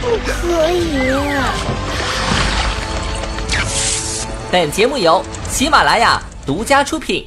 [0.00, 1.12] 不可以。
[4.50, 7.26] 本节目由喜马拉雅独家出品。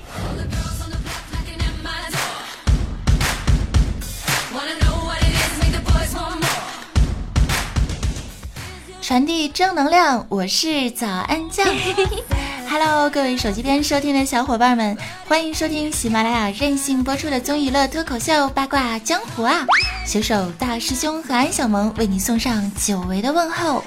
[9.01, 11.67] 传递正能量，我是早安酱。
[12.69, 19.65] Hello，各位手机边收听的小伙伴们，欢迎收听喜马拉雅任性播出的综艺乐脱口秀八卦江湖啊！
[20.05, 23.83] 携手大师兄和安小萌为你送上久违的问候。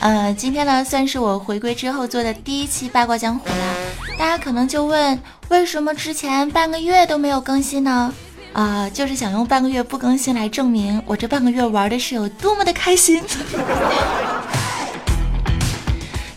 [0.00, 3.76] 呃，今天呢算是我回归之后做的第一期八卦江湖了。
[4.18, 8.12] 大家可能就问，为什么之前半个月都没有更新呢？
[8.52, 13.22] 啊，就是想用半个月不更新来证明我这半个月玩的是有多么的开心。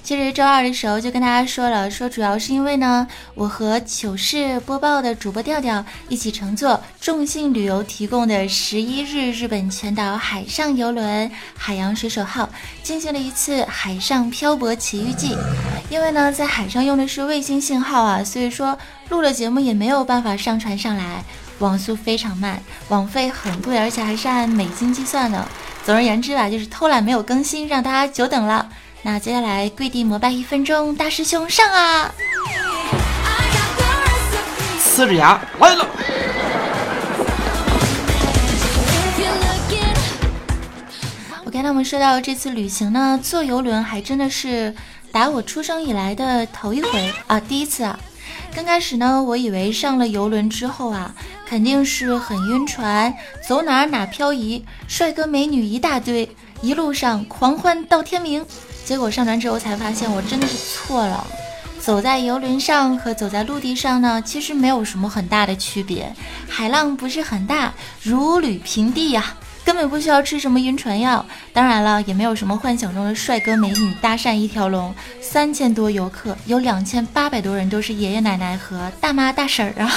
[0.07, 3.05] 其实周二的时候就跟大家说了，说主要是因为呢，
[3.35, 12.49] 我和糗事播报的主播调调一起乘坐众信旅游提供的十一日日本全岛海上游轮“海洋水手号”
[12.81, 15.35] 进行了一次海上漂泊奇遇记。
[15.89, 18.77] 因为呢，在海上用的是卫星信号啊，所以说
[19.09, 21.21] 录了节目也没有办法上传上来。
[21.59, 25.45] 网速非常慢，网费很贵，而且还是按美金计算的。
[25.83, 28.69] 总而言之吧，就是偷懒没有更新，让大家久等了。
[29.09, 32.13] 那接下来跪地膜拜一分钟，大师兄上啊！
[34.81, 35.87] 呲着牙来了。
[41.45, 44.75] 我跟他们说到这次旅行呢，坐游轮还真的是
[45.09, 47.97] 打我出生以来的头一回啊，第一次啊。
[48.53, 51.15] 刚开始呢，我以为上了游轮之后啊。
[51.47, 53.15] 肯定是很晕船，
[53.47, 56.29] 走哪哪漂移，帅哥美女一大堆，
[56.61, 58.45] 一路上狂欢到天明。
[58.87, 61.27] 结果上船之后才发现，我真的是错了。
[61.77, 66.09] 走在游轮上和走在陆地上呢，其实没有什么很大的区别。
[66.47, 71.25] 海浪不是很大，如履平地呀，根本不需要吃什么晕船药。
[71.51, 74.95] 当然了，也没有什么幻想中的帅哥美女搭讪一条龙。
[75.19, 79.91] 三千多游客，有两千八百多人都是爷爷奶奶和大妈大婶儿啊。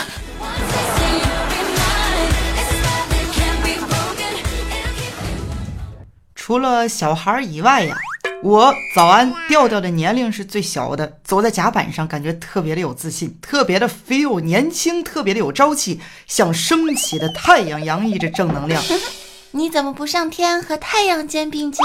[6.34, 7.96] 除了小孩以外呀，
[8.42, 18.82] 我早安调调的年龄是最小的，走在甲板上感觉特别的有自信，特别的 feel 年轻，特别的有朝气，像升起的太阳，洋溢着正能量。
[19.52, 21.84] 你怎么不上天和太阳肩并肩？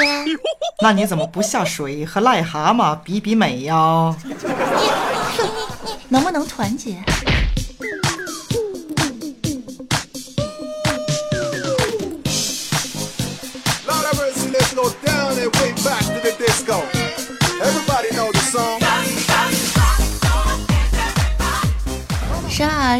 [0.81, 4.15] 那你怎么不下水和癞蛤蟆比比美呀？
[4.23, 4.37] 你你
[5.85, 6.95] 你能不能团结？
[16.65, 16.83] Go
[17.61, 18.79] everybody go the song，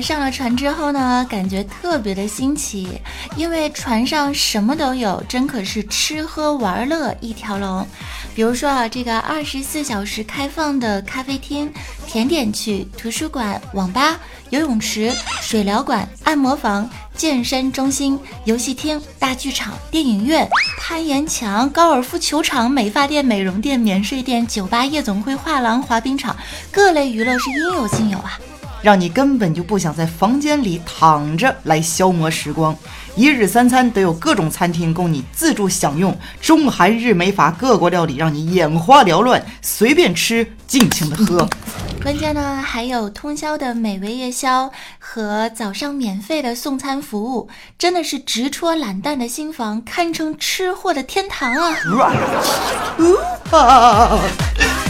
[0.01, 3.01] 上了船之后呢，感觉特别的新奇，
[3.35, 7.87] 因为船上什么都有，真可是吃喝玩乐一条龙。
[8.35, 11.71] 比如说啊，这个二十四小时开放的咖啡厅、
[12.05, 15.11] 甜点区、图书馆、网吧、游泳池、
[15.41, 26.35] 水疗馆、按摩房、健身中心、游戏厅、大剧场、电影院、攀岩墙、高尔夫球场、美发店、美容店、免税店、酒吧、夜总会、画廊、滑冰场，
[26.71, 28.39] 各类娱乐是应有尽有啊。
[28.85, 32.77] 让你根本就不想在房间里躺着来消磨时光，
[33.15, 41.49] 一日三餐都有各种餐厅供你自助享用，中韩日美法各国料理让你眼花缭乱，随便吃，尽情的喝。
[42.03, 51.75] 关键呢，还有通宵的美味夜宵和早上免费的送餐服务，真的是直戳懒蛋的心房，堪称吃货的天堂啊！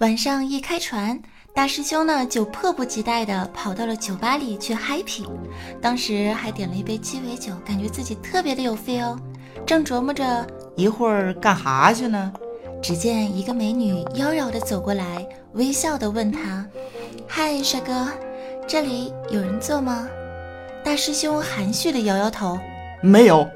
[0.00, 1.18] 晚上一开船，
[1.54, 5.26] 大师兄呢就迫不及待地跑到了酒吧里去 happy，
[5.80, 9.16] 当时还点了一杯鸡尾酒，感觉自己特别的有 feel。
[9.64, 10.46] 正琢磨着
[10.76, 12.30] 一会儿干哈去呢，
[12.82, 16.66] 只见一个美女妖娆地走过来，微笑地问他
[17.26, 18.06] ：“嗨，帅哥，
[18.68, 20.06] 这里有人坐吗？”
[20.84, 22.58] 大师兄含蓄地摇摇头
[23.00, 23.48] ：“没有。”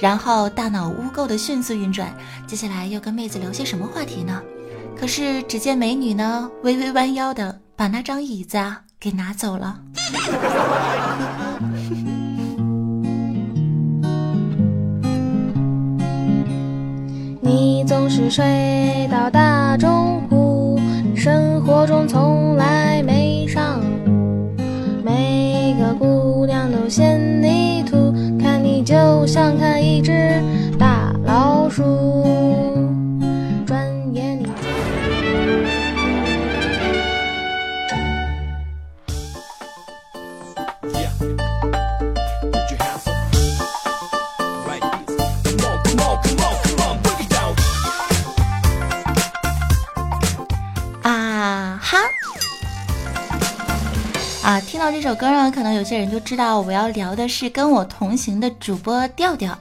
[0.00, 4.42] 然后大脑污垢的迅速运转，接下来要跟妹子聊些什么话题呢？
[4.98, 9.78] 可是只见美女呢，微微弯腰的把那张椅子啊给拿走了。
[17.40, 20.80] 你总是睡到大中午，
[21.14, 24.56] 生活中从来没上路，
[25.04, 30.42] 每个姑娘都嫌你土，看你就像看一只
[30.78, 32.65] 大老鼠。
[55.06, 59.56] 首歌呢，可能有些人就知道我要聊的是跟我同行的主播调调。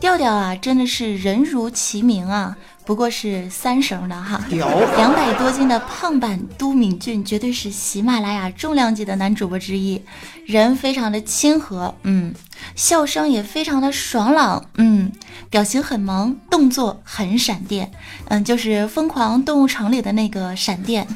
[0.00, 2.56] 调调啊，真的是人如其名啊，
[2.86, 4.42] 不过是三声的哈。
[4.48, 10.02] 屌两百多斤的胖版都敏俊，绝对是喜马拉雅重量级的男主播之一。
[10.46, 12.32] 人非常的亲和，嗯，
[12.74, 15.12] 笑声也非常的爽朗，嗯，
[15.50, 17.92] 表情很萌，动作很闪电，
[18.28, 21.06] 嗯，就是《疯狂动物城》里的那个闪电。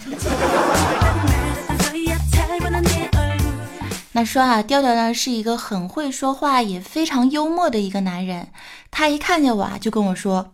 [4.23, 8.47] 那说啊，调调呢是一个很会说话，也非常幽默的一个男人。
[8.89, 10.53] 他一看见我啊，就跟我说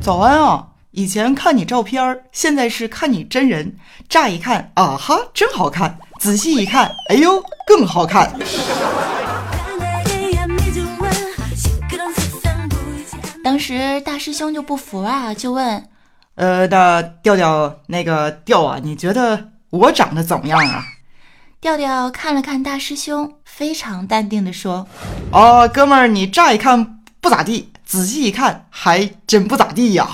[0.00, 0.68] 早安啊！
[0.92, 3.76] 以前看你照片，现在是看你真人。
[4.08, 8.32] 乍一看，啊哈，真好看；仔细一看，哎呦，更好看。
[13.42, 15.88] 当时大师兄就不服啊，就问
[16.36, 20.84] 呃，那调调，那个调啊，你觉得我长得怎么样啊？
[21.60, 24.86] 调调看了看大师兄，非常淡定地说
[25.32, 30.08] 啊，哥们儿，你乍一看不咋地，仔细一看还真不咋地呀。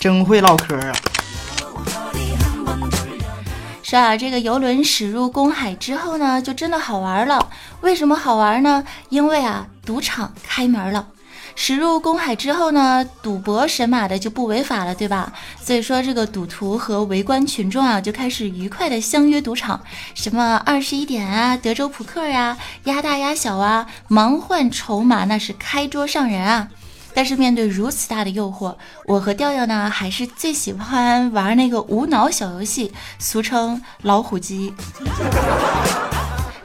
[0.00, 0.92] 真会唠嗑啊！
[3.84, 7.48] 是啊，这个游轮驶入公海之后呢，就真的好玩了。
[7.80, 8.82] 为什么好玩呢？
[9.08, 11.06] 因为啊，赌场开门了。
[11.56, 15.32] 驶入公海之后呢，赌博神马的就不违法了，对吧？
[15.62, 19.80] 所以说，这个赌徒和围观群众啊，就开始愉快的相约赌场，
[20.14, 26.68] 什么二十一点啊，德州扑克呀，压大压小啊，忙换筹码，那是开桌上人啊。
[27.16, 28.74] 但是面对如此大的诱惑，
[29.06, 34.74] 我和调调呢，还是最喜欢玩那个无脑小游戏，俗称老虎机。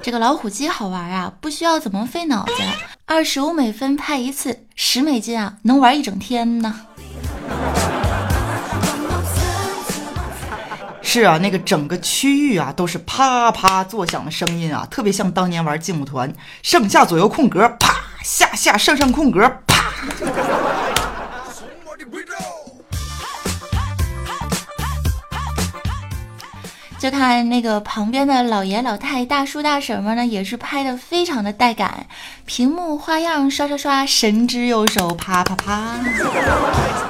[0.02, 2.54] 这个老虎机好玩啊，不需要怎么费脑子，
[3.06, 6.74] 二十五美分拍一次，十美金啊，能玩一整天呢。
[11.02, 16.32] 是啊，那个整个区域啊都是啪啪作响的声音啊，特别像当年玩劲舞团，
[16.64, 19.92] 上下左右空格，啪，下下上上空格，啪。
[27.00, 32.06] 就看那个旁边的老爷老太、大叔大婶们呢，也是拍的非常的带感，
[32.46, 35.96] 屏幕花样刷刷刷，神之右手啪啪啪。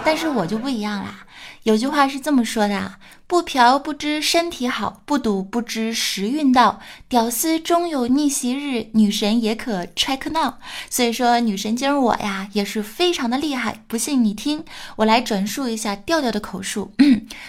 [0.06, 1.26] 但是我就不一样啦，
[1.64, 2.94] 有句话是这么说的：
[3.26, 10.54] 不嫖不知身体好，不赌不知时运到，屌丝终有逆袭日，女神也可 check now。
[10.92, 14.64] 所以说，女神今儿我呀也是非常的厉害，不信你听，
[14.98, 16.94] 我来转述一下调调的口述，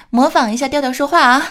[0.09, 1.51] 模仿一下调调说话啊。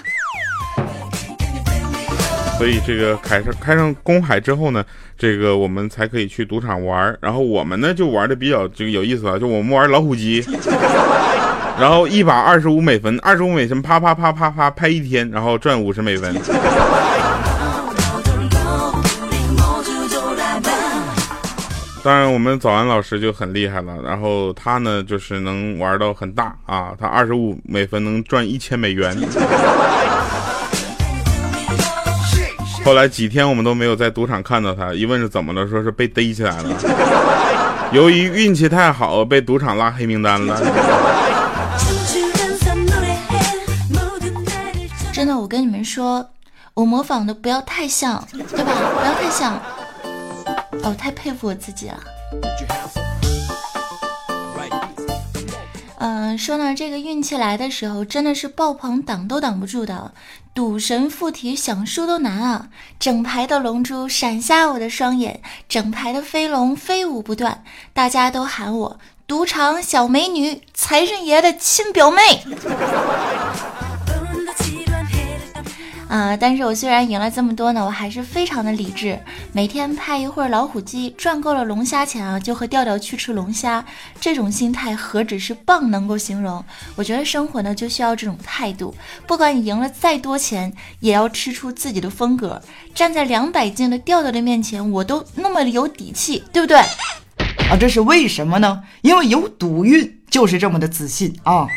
[2.60, 4.84] 所以这个开上开上公海之后呢，
[5.18, 10.46] 这个我们才可以去赌场玩然后我们呢就玩的比较这个有意思啊，就我们玩老虎机，
[11.80, 16.36] 然后一把二十五美分，二十五美分啪啪啪啪啪拍一天，然后赚五十美分。
[22.04, 29.18] 当然，我们早安老师就很厉害了，然后他呢就是能玩到很大啊，他二十五美分能赚一千美元。
[32.86, 36.70] 后来几天我们都没有在赌场看到他，一问是怎么了，说是被逮起来了。
[37.94, 40.60] 由于运气太好，被赌场拉黑名单了。
[45.14, 46.30] 真的，我跟你们说，
[46.74, 48.74] 我模仿的不要太像，对吧？
[48.98, 49.62] 不要太像。
[50.84, 52.00] 哦，太佩服我自己了。
[55.98, 60.14] 嗯，说呢，这个运气来的时候，真的是爆棚，挡都挡不住的。
[60.54, 62.68] 赌神附体，想输都难啊！
[63.00, 67.64] 整排的龙珠闪瞎我的双眼，整排的飞龙飞舞不断，
[67.94, 72.44] 大家都喊我赌场小美女，财神爷的亲表妹。
[76.10, 76.36] 啊！
[76.36, 79.18] 但是我虽然赢了这么多呢，我还是非常的理智。
[79.54, 83.86] 每天拍一会儿老虎机，赚够了龙虾钱啊，就和调调去吃龙虾。
[84.20, 86.66] 这种心态何止是棒能够形容？
[86.96, 88.94] 我觉得生活呢就需要这种态度。
[89.28, 92.60] 不管你赢了再多钱，也要吃出自己的风格。
[92.96, 96.80] 站在两百斤的调调的面前，我都那么有底气，对不对？
[97.70, 98.82] 啊，这是为什么呢？
[99.02, 101.68] 因为有赌运，就是这么的自信啊！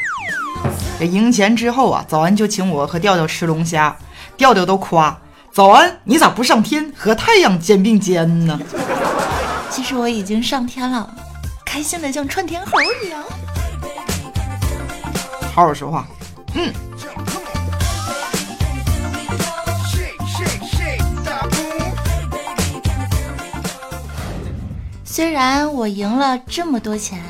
[0.98, 3.94] 这赢钱之后啊，早安就请我和调调吃龙虾。
[4.36, 5.20] 调调都夸
[5.52, 8.58] 早安，你咋不上天和太阳肩并肩呢？
[9.70, 11.14] 其实我已经上天了，
[11.64, 13.22] 开心的像窜天猴一样。
[15.54, 16.06] 好好说话，
[16.54, 16.72] 嗯。
[25.04, 27.22] 虽然我赢了这么多钱。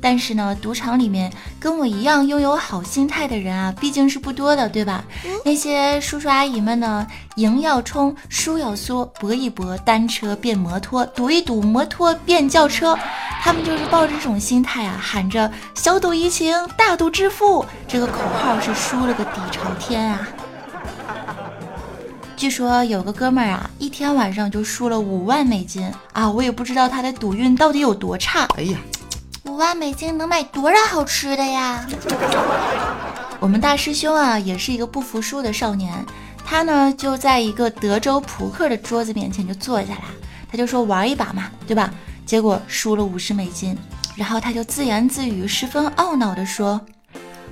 [0.00, 1.32] 但是呢，赌场里面
[1.64, 5.02] 跟我一样拥有好心态的人啊，毕竟是不多的，对吧？
[5.46, 7.06] 那些叔叔阿姨们呢，
[7.36, 12.94] 赢要冲，输要缩，搏一搏，单车变摩托，赌一赌，摩托变轿车。
[13.40, 20.28] 他们就是抱着这种心态啊，喊着“小赌怡情，大赌致富”这个口号，是输了个底朝天啊。
[22.36, 28.46] 据说有个哥们儿啊，一天晚上就输了五万美金啊，我也不知道他的赌运到底有多差。
[28.58, 28.78] 哎呀！
[29.54, 31.86] 五万美金能买多少好吃的呀？
[33.38, 35.94] 我们大师兄啊，也是一个不服输的少年。
[36.44, 40.00] 他呢，就在一个德州扑克的桌子面前就坐下来，
[40.50, 41.88] 他就说玩一把嘛，对吧？
[42.26, 43.78] 结果输了五十美金，
[44.16, 46.80] 然后他就自言自语，十分懊恼地说：“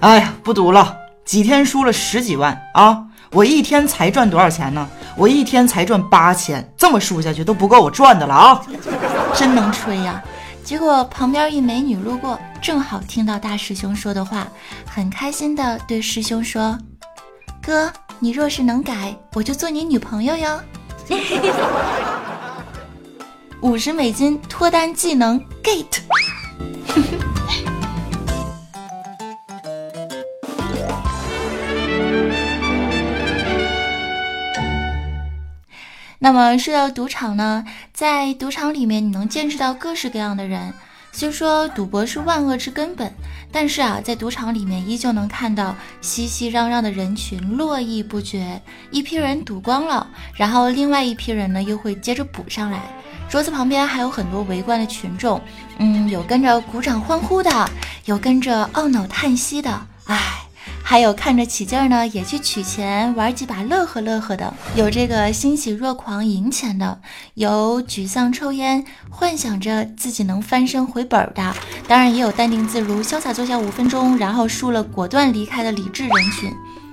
[0.00, 3.00] 哎呀，不赌了，几天输了十几万啊！
[3.30, 4.88] 我一天才赚多少钱呢？
[5.16, 8.60] 我一天才赚八千，这么输下去都不够我赚的了啊！
[9.36, 10.20] 真能吹呀！”
[10.64, 14.46] 结果旁边一美女路过，正好听到大师兄说的话，
[14.86, 16.78] 很开心的对师兄说
[17.60, 20.60] ：“哥，你若是能改，我就做你女朋友哟。
[23.60, 26.00] ”五十美金脱单技能 get。
[36.24, 40.72] 那么说到赌场呢，在赌场里面你能见识到各式各样的人。
[41.10, 43.12] 虽说赌博是万恶之根本，
[43.50, 48.62] 但是啊，在赌场里面依旧能看到熙熙攘攘的人群络绎不绝。
[48.92, 52.80] 一批人赌光了，然后另外一批人呢又会接着补上来。
[53.28, 55.42] 桌子旁边还有很多围观的群众，
[55.78, 57.50] 嗯，有跟着鼓掌欢呼的，
[58.04, 60.41] 有跟着懊恼叹息的，唉。
[60.92, 66.98] 还有看着起劲儿呢，也去取钱玩几把乐呵乐呵的；有这个欣喜若狂赢钱的；
[67.32, 71.50] 有沮丧抽烟，幻想着自己能翻身回本的；
[71.88, 76.52] 当然也有淡定自如、潇洒坐下五分钟，然后输了果断离开的理智人群。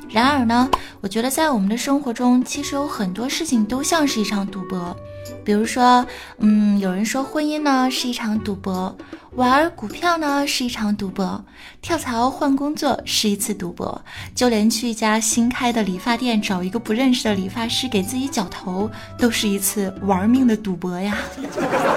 [0.09, 0.69] 然而呢，
[1.01, 4.95] 我觉得在我们的生活中，其实有很多事情都像是一场赌博。
[5.43, 6.05] 比如说，
[6.37, 8.95] 嗯，有人说婚姻呢是一场赌博，
[9.31, 11.43] 玩股票呢是一场赌博，
[11.81, 14.01] 跳槽换工作是一次赌博，
[14.35, 21.17] 就连去一家新开的理发店找一个不认识的理发师给自己绞头，都是一次玩命的赌博呀。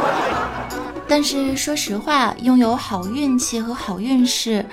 [1.08, 4.64] 但是说实话，拥有好运气和好运势。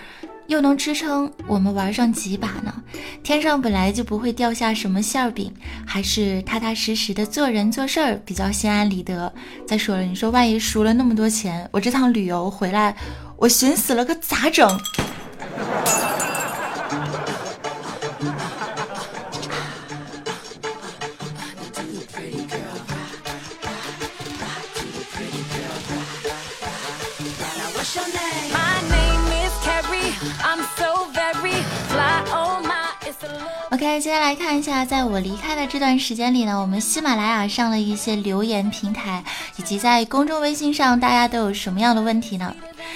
[0.50, 2.74] 又能支撑我们玩上几把呢？
[3.22, 5.54] 天上本来就不会掉下什么馅儿饼，
[5.86, 9.32] 还是踏踏实实的做人做事儿比较心安理得。
[9.68, 12.98] 再说了，你说万一输了那么多钱，我这趟旅游回来，
[13.38, 14.68] 我寻死了，可咋整
[33.80, 39.24] ？OK，接下来看一下，在我离开的这段时间里呢，我们喜马拉雅上的一些留言平台，
[39.56, 42.54] 以及在公众微信上，大家都有什么样的问题呢？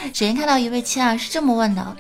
[0.08, 1.96] 首先看到一位亲啊，是这么问的：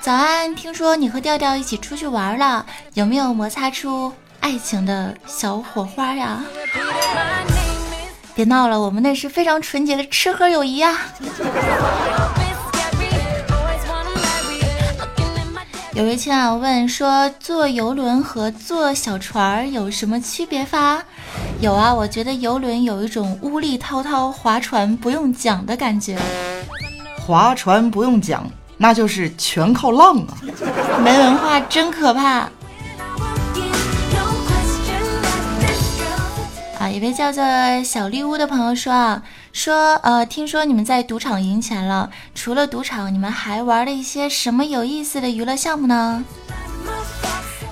[0.00, 2.64] 早安，听说你和调调一起出去玩了，
[2.94, 6.40] 有没有摩擦出爱情的小火花呀？
[8.36, 10.96] 别闹了，我们那是非常纯洁的吃喝友谊啊。
[15.98, 21.02] 有位亲啊问说：“坐游轮和坐小船有什么区别法？”
[21.60, 26.16] 有啊，我觉得游轮有一种乌力滔滔，划船不用桨的感觉。
[27.18, 28.40] 划船不用桨，
[28.76, 30.38] 那就是全靠浪啊！
[31.02, 32.48] 没文化真可怕。
[36.90, 37.44] 一位叫做
[37.84, 39.22] 小绿屋的朋友说啊。
[39.52, 42.10] 说，呃，听说你们在赌场赢钱了。
[42.34, 46.24] 除了赌场，你们还玩了一些什么有意思的娱乐项目呢？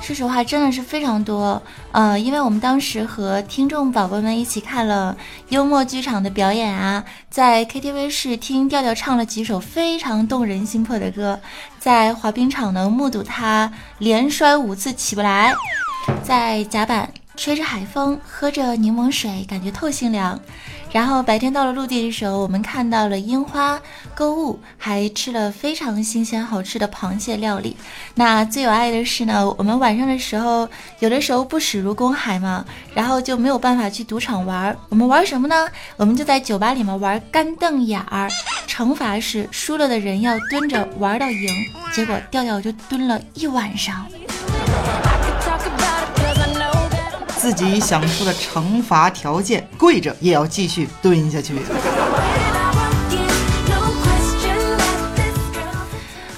[0.02, 1.60] 说实话，真的是非常多。
[1.92, 5.16] 呃，因为我们当时和听众宝宝们一起看了
[5.48, 11.40] 幽默剧场的表演啊，在 KTV 室听调调唱了几首非常动人心魄的歌，
[11.78, 15.52] 在滑冰场呢目睹他连摔五次起不来，
[16.22, 17.12] 在甲板。
[17.36, 20.40] 吹着海风，喝着柠檬水，感觉透心凉。
[20.90, 23.78] 然后白天到了陆地的时候，我们看到了樱花，
[24.14, 27.76] 购物，还吃了非常新鲜好吃的螃蟹料理。
[28.14, 30.66] 那最有爱的是呢，我们晚上的时候，
[31.00, 32.64] 有的时候不驶入公海嘛，
[32.94, 34.76] 然后就没有办法去赌场玩儿。
[34.88, 35.68] 我们玩什么呢？
[35.96, 38.30] 我们就在酒吧里面玩干瞪眼儿，
[38.66, 41.48] 惩罚是输了的人要蹲着玩到赢。
[41.92, 44.06] 结果调调就蹲了一晚上。
[47.46, 51.54] 自己想出的惩罚条件，跪着也要继续蹲下去。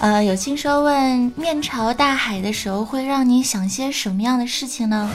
[0.00, 5.08] 呃，有听说问面朝大海的时候会让你想些什么样的事情呢？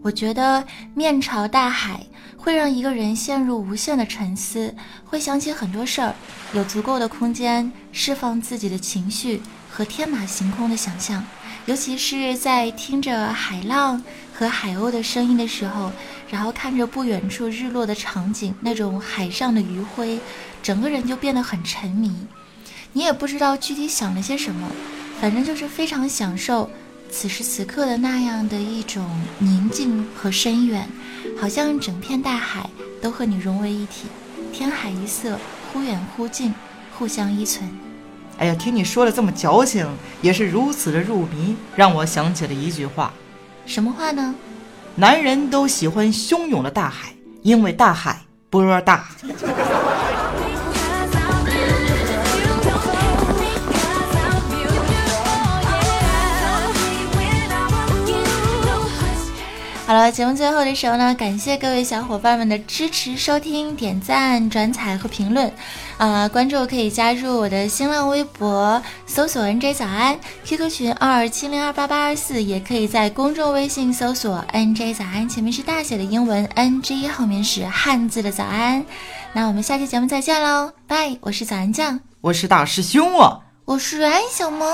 [0.00, 2.00] 我觉得面朝大海
[2.38, 6.14] 会让一个人陷入无限的沉思，会想起很多事儿，
[6.54, 11.22] 有足够的空间释放自己的情绪和天马行空的想象，
[11.66, 14.02] 尤其是在听着海浪。
[14.36, 15.92] 和海鸥的声音的时候，
[16.28, 20.18] 然后看着不远处日落的场景，那种海上的余晖，
[20.60, 22.12] 整个人就变得很沉迷。
[22.92, 24.68] 你也不知道具体想了些什么，
[25.20, 26.68] 反正就是非常享受
[27.08, 30.88] 此时此刻的那样的一种宁静和深远，
[31.40, 32.68] 好像整片大海
[33.00, 34.08] 都和你融为一体，
[34.52, 35.38] 天海一色，
[35.72, 36.52] 忽远忽近，
[36.98, 37.83] 互相依存。
[38.36, 39.88] 哎呀，听你说的这么矫情，
[40.20, 43.12] 也是如此的入迷，让我想起了一句话。
[43.64, 44.34] 什么话呢？
[44.96, 49.06] 男人都喜欢汹涌的大海，因为大海波大。
[59.86, 65.52] 好了，节目最后的时候呢，感谢各位小伙伴们的支持、收听、点赞、转采和评论。
[65.96, 78.84] 啊，关注可以加入我的新浪微博，搜索 “nj 早安 ”，QQ 群二七零二八八二四，也可以在公众微信搜索 “nj 早安”，前面是大写的英文 “nj”，后面是汉字的“早安”。
[79.32, 81.16] 那我们下期节目再见喽，拜！
[81.20, 84.72] 我是早安酱，我是大师兄啊，我是安小萌。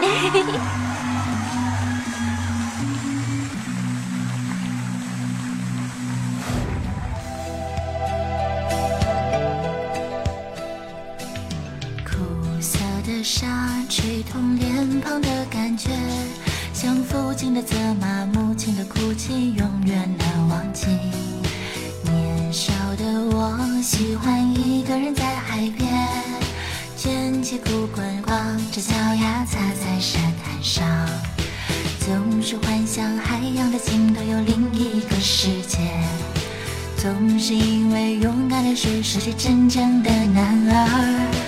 [13.30, 13.46] 沙
[13.90, 15.90] 吹痛脸庞的感觉，
[16.72, 20.86] 像父亲的责骂，母亲的哭泣，永远难忘记。
[22.04, 26.08] 年少的我喜欢一个人在海边，
[26.96, 30.86] 捡起裤管，光着脚丫踩在沙滩上，
[32.00, 35.78] 总是幻想海洋的尽头有另一个世界，
[36.96, 41.47] 总是因为勇敢的水失去真正的男儿。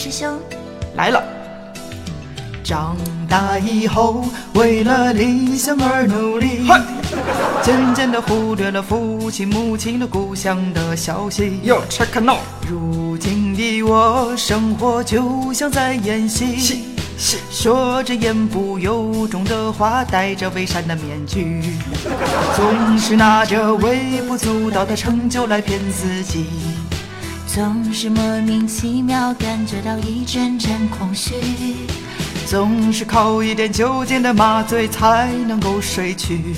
[0.00, 0.34] 大师兄
[0.96, 1.22] 来了。
[2.64, 2.96] 长
[3.28, 6.66] 大以后，为了理想而努力，
[7.62, 11.60] 渐渐的忽略了父亲母亲的故乡的消息。
[11.64, 16.82] 哟，Check now 如今的我，生活就像在演戏，
[17.50, 21.62] 说着言不由衷的话，戴着伪善的面具，
[22.56, 26.46] 总是拿着微不足道的成就来骗自己。
[27.52, 31.34] 总是莫名其妙感觉到一阵阵空虚，
[32.46, 36.54] 总是靠一点酒精的麻醉才能够睡去，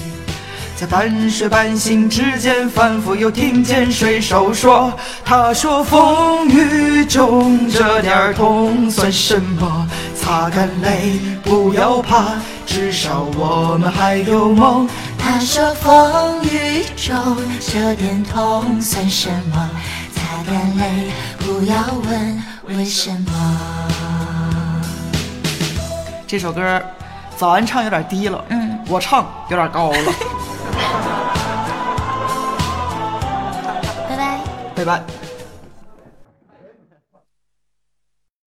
[0.77, 4.93] 在半睡半醒之间，反复又听见水手说
[5.25, 9.89] ：“他说风雨中这点痛算什么？
[10.15, 12.35] 擦干泪，不要怕，
[12.67, 14.87] 至少我们还有梦。”
[15.19, 17.17] 他说风雨中
[17.61, 19.71] 这点痛算什么？
[20.51, 23.33] 眼泪，不要问为什么。
[26.27, 26.83] 这首歌，
[27.37, 29.99] 早安唱有点低了，嗯，我唱有点高了。
[34.09, 34.41] 拜拜，
[34.75, 35.03] 拜拜。